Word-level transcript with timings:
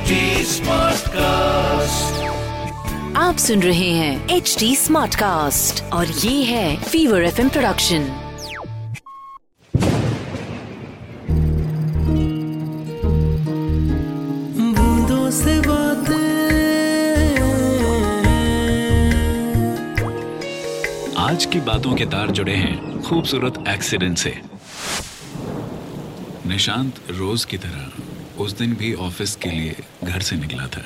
HD 0.00 0.16
Smartcast. 0.44 2.04
आप 3.16 3.36
सुन 3.38 3.62
रहे 3.62 3.90
हैं 3.90 4.28
एच 4.28 4.56
डी 4.58 4.76
स्मार्ट 4.76 5.14
कास्ट 5.14 5.92
और 5.92 6.06
ये 6.06 6.44
है 6.44 6.82
फीवर 6.82 7.22
एफ़ 7.22 7.48
प्रोडक्शन 7.48 8.04
बूंदों 14.76 15.30
से 15.30 15.60
आज 21.16 21.44
की 21.44 21.60
बातों 21.60 21.94
के 21.94 22.04
तार 22.04 22.30
जुड़े 22.30 22.54
हैं 22.54 23.02
खूबसूरत 23.02 23.64
एक्सीडेंट 23.68 24.18
से। 24.18 24.40
निशांत 26.46 26.94
रोज 27.10 27.44
की 27.44 27.56
तरह। 27.56 28.09
उस 28.40 28.52
दिन 28.52 28.74
भी 28.74 28.92
ऑफ़िस 28.94 29.34
के 29.36 29.50
लिए 29.50 29.76
घर 30.04 30.20
से 30.20 30.36
निकला 30.36 30.66
था। 30.66 30.82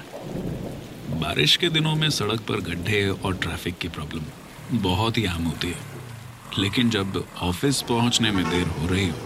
बारिश 1.20 1.56
के 1.56 1.68
दिनों 1.68 1.94
में 1.94 2.08
सड़क 2.10 2.40
पर 2.40 2.60
गड्ढे 2.60 3.08
और 3.08 3.36
ट्रैफ़िक 3.36 3.78
की 3.78 3.88
प्रॉब्लम 3.88 4.80
बहुत 4.82 5.18
ही 5.18 5.24
आम 5.26 5.44
होती 5.44 5.68
है। 5.68 6.58
लेकिन 6.58 6.90
जब 6.90 7.24
ऑफ़िस 7.42 7.80
पहुँचने 7.82 8.30
में 8.30 8.44
देर 8.50 8.66
हो 8.68 8.86
रही 8.86 9.08
हो, 9.08 9.16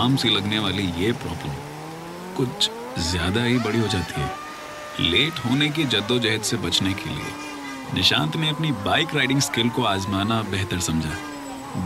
आम 0.00 0.16
सी 0.16 0.28
लगने 0.28 0.58
वाली 0.58 0.86
ये 1.02 1.12
प्रॉब्लम 1.22 1.54
कुछ 2.36 2.70
ज़्यादा 3.00 3.44
ही 3.44 3.58
बड़ी 3.58 3.78
हो 3.78 3.88
जाती 3.88 4.20
है। 4.20 5.10
लेट 5.10 5.38
होने 5.38 5.68
की 5.68 5.84
जद्दोजहद 5.86 6.42
से 6.42 6.56
बचने 6.56 6.92
के 6.92 7.10
लिए 7.10 7.94
निशांत 7.94 8.36
ने 8.36 8.48
अपनी 8.48 8.72
बाइक 8.84 9.14
राइडिंग 9.14 9.40
स्किल 9.40 9.68
को 9.68 9.82
आजमाना 9.84 10.42
बेहतर 10.42 10.80
समझा। 10.80 11.16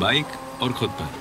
बाइक 0.00 0.60
और 0.62 0.72
खुद 0.72 0.90
पर 0.90 1.18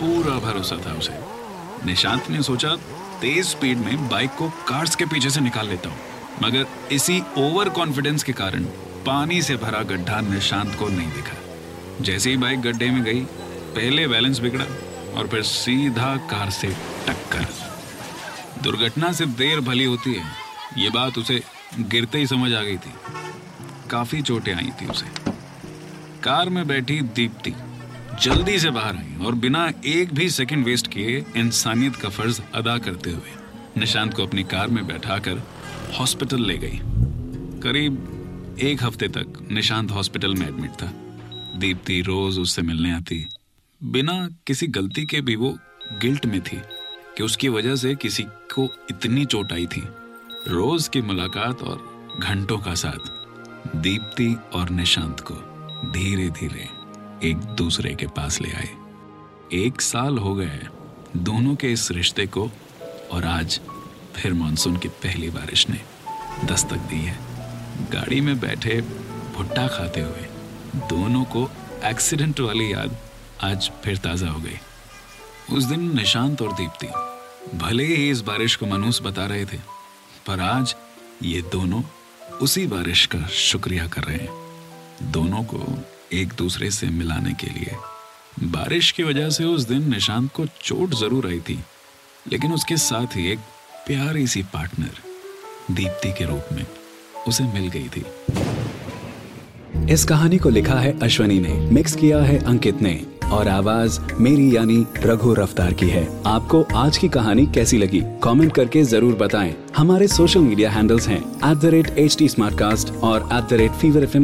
पूरा 0.00 0.38
भरोसा 0.40 0.76
था 0.76 0.98
उसे। 0.98 1.37
निशांत 1.86 2.30
ने 2.30 2.42
सोचा, 2.42 2.76
तेज 3.20 3.46
स्पीड 3.46 3.78
में 3.78 4.08
बाइक 4.08 4.30
को 4.30 4.48
कार्स 4.48 4.96
के 4.96 5.04
पीछे 5.04 5.30
से 5.30 5.40
निकाल 5.40 5.68
लेता 5.68 5.88
हूँ। 5.88 5.98
मगर 6.42 6.66
इसी 6.92 7.22
ओवर 7.36 7.68
कॉन्फिडेंस 7.68 8.22
के 8.22 8.32
कारण 8.32 8.64
पानी 9.06 9.42
से 9.42 9.56
भरा 9.56 9.82
गड्ढा 9.82 10.20
निशांत 10.20 10.74
को 10.74 10.88
नहीं 10.88 11.12
दिखा। 11.12 11.36
जैसे 12.00 12.30
ही 12.30 12.36
बाइक 12.36 12.60
गड्ढे 12.60 12.90
में 12.90 13.04
गई, 13.04 13.20
पहले 13.74 14.08
बैलेंस 14.08 14.38
बिगड़ा 14.38 14.64
और 15.14 15.28
फिर 15.28 15.42
सीधा 15.42 16.16
कार 16.16 16.50
से 16.50 16.68
टक्कर। 17.08 17.46
दुर्घटना 18.62 19.12
सिर्फ़ 19.12 19.32
देर 19.32 19.60
भली 19.60 19.84
होती 19.84 20.14
है, 20.14 20.24
ये 20.78 20.90
बात 20.90 21.18
उसे 21.18 21.42
गिरते 21.78 22.18
ही 22.18 22.26
समझ 22.26 22.52
आ 22.52 22.62
गई 22.62 22.76
थी। 22.76 22.92
काफ़ी 23.90 24.22
चोटें 24.22 24.54
आई 24.54 24.72
थी 24.82 24.86
उसे। 24.86 25.06
कार 26.22 26.48
में 26.48 26.66
बैठी 26.66 27.00
दीप्ति 27.00 27.50
जल्दी 28.22 28.58
से 28.58 28.70
बाहर 28.70 28.96
आई 28.96 29.24
और 29.24 29.34
बिना 29.34 29.72
एक 29.86 30.14
भी 30.14 30.30
सेकंड 30.30 30.64
वेस्ट 30.64 30.86
किए 30.86 31.24
इंसानियत 31.36 31.96
का 31.96 32.08
फ़र्ज़ 32.08 32.40
अदा 32.54 32.78
करते 32.78 33.10
हुए 33.10 33.30
निशांत 33.76 34.14
को 34.14 34.26
अपनी 34.26 34.44
कार 34.44 34.68
में 34.68 34.86
बैठाकर 34.86 35.42
हॉस्पिटल 35.98 36.42
ले 36.42 36.56
गई। 36.58 36.80
करीब 37.60 38.56
एक 38.62 38.82
हफ़्ते 38.82 39.08
तक 39.08 39.48
निशांत 39.52 39.90
हॉस्पिटल 39.90 40.34
में 40.34 40.46
एडमिट 40.46 40.70
था। 40.70 40.92
दीप्ति 41.56 42.00
रोज 42.00 42.38
उससे 42.38 42.62
मिलने 42.62 42.92
आती। 42.92 43.28
बिना 43.84 44.28
किसी 44.46 44.66
गलती 44.66 45.06
के 45.06 45.20
भी 45.20 45.36
वो 45.36 45.58
गिल्ट 45.92 46.26
में 46.26 46.40
थी 46.40 46.60
कि 47.16 47.22
उसकी 47.22 47.48
वजह 47.48 47.76
से 47.76 47.94
किसी 47.94 48.22
को 48.22 48.68
इतनी 48.90 49.24
चोट 49.24 49.52
आई 49.52 49.66
थी। 49.66 49.82
रोज 50.48 50.88
की 50.88 51.02
मुलाकात 51.02 51.62
और 51.62 52.16
घंटों 52.20 52.58
का 52.58 52.74
साथ 52.74 53.76
दीप्ति 53.76 54.36
और 54.52 54.70
निशांत 54.70 55.20
को 55.20 55.34
धीरे 55.90 56.28
धीरे 56.30 56.77
एक 57.24 57.36
दूसरे 57.56 57.94
के 57.94 58.06
पास 58.06 58.40
ले 58.40 58.50
आए। 58.50 58.68
एक 59.54 59.80
साल 59.80 60.18
हो 60.18 60.34
गए 60.34 60.60
दोनों 61.16 61.54
के 61.54 61.72
इस 61.72 61.90
रिश्ते 61.90 62.26
को 62.26 62.50
और 63.12 63.24
आज 63.24 63.58
फिर 64.16 64.32
मानसून 64.34 64.76
की 64.76 64.88
पहली 65.02 65.30
बारिश 65.30 65.68
ने 65.68 65.80
दस्तक 66.44 66.86
दी 66.90 67.00
है। 67.00 67.16
गाड़ी 67.92 68.20
में 68.20 68.38
बैठे 68.40 68.80
भुट्टा 68.80 69.66
खाते 69.68 70.00
हुए 70.00 70.26
दोनों 70.88 71.24
को 71.26 71.48
एक्सीडेंट 71.84 72.40
वाली 72.40 72.72
याद 72.72 72.96
आज 73.42 73.70
फिर 73.84 73.96
ताज़ा 73.96 74.30
हो 74.30 74.40
गई। 74.40 74.58
उस 75.56 75.64
दिन 75.64 75.94
निशांत 75.96 76.42
और 76.42 76.52
दीप्ति 76.52 76.86
भले 77.58 77.84
ही 77.86 78.10
इस 78.10 78.20
बारिश 78.20 78.56
को 78.56 78.66
मनूस 78.66 79.02
बता 79.02 79.26
रहे 79.26 79.44
थे, 79.44 79.58
पर 80.26 80.40
आज 80.40 80.74
ये 81.22 81.42
दोनों 81.52 81.82
उसी 82.42 82.66
बारिश 82.66 83.06
का 83.06 83.26
शुक्रिया 83.26 83.86
कर 83.86 84.04
रहे 84.04 84.16
हैं। 84.16 85.12
दोनों 85.12 85.42
को 85.44 85.58
एक 86.12 86.32
दूसरे 86.38 86.70
से 86.70 86.86
मिलाने 86.86 87.32
के 87.32 87.46
लिए। 87.46 87.76
बारिश 88.44 88.90
की 88.92 89.02
वजह 89.02 89.30
से 89.30 89.44
उस 89.44 89.62
दिन 89.62 89.88
निशांत 89.90 90.30
को 90.32 90.46
चोट 90.62 90.94
ज़रूर 90.94 91.26
आई 91.26 91.40
थी, 91.40 91.58
लेकिन 92.26 92.52
उसके 92.52 92.76
साथ 92.76 93.16
ही 93.16 93.30
एक 93.32 93.38
प्यारी 93.86 94.26
सी 94.26 94.42
पार्टनर, 94.42 94.90
दीप्ति 95.70 96.12
के 96.12 96.24
रूप 96.24 96.52
में, 96.52 96.66
उसे 97.28 97.44
मिल 97.44 97.68
गई 97.68 97.88
थी। 97.88 98.04
इस 99.92 100.04
कहानी 100.04 100.38
को 100.38 100.48
लिखा 100.48 100.78
है 100.80 100.98
अश्वनी 101.00 101.38
ने, 101.40 101.54
मिक्स 101.70 101.94
किया 101.96 102.22
है 102.22 102.38
अंकित 102.44 102.82
ने। 102.82 102.94
और 103.32 103.48
आवाज़ 103.48 103.98
मेरी 104.20 104.56
यानी 104.56 104.84
रघु 104.98 105.34
रफ्तार 105.34 105.72
की 105.72 105.88
है। 105.88 106.06
आपको 106.26 106.62
आज 106.74 106.98
की 106.98 107.08
कहानी 107.08 107.46
कैसी 107.46 107.78
लगी? 107.78 108.02
कमेंट 108.22 108.52
करके 108.52 108.82
ज़रूर 108.84 109.14
बताएँ। 109.14 109.54
हमारे 109.76 110.08
सोशल 110.08 110.40
मीडिया 110.40 110.70
हैंडल्स 110.70 111.08
हैं 111.08 111.20
at 111.50 111.58
the 111.58 111.64
rate 111.64 111.90
H 111.98 112.16
T 112.18 112.28
और 113.02 113.28
at 113.32 113.48
the 113.50 113.52
rate 113.52 113.72
fever 113.72 114.02
F 114.02 114.16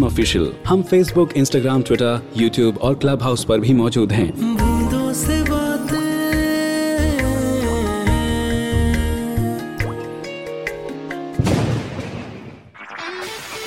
हम 0.66 0.82
फेसबुक 0.82 1.32
इंस्टाग्राम 1.36 1.82
ट्विटर 1.82 2.20
यूट्यूब 2.36 2.78
और 2.78 2.94
क्लब 2.94 3.22
हाउस 3.22 3.46
आरोप 3.50 3.60
भी 3.60 3.74
मौजूद 3.74 4.12
हैं। 4.12 4.73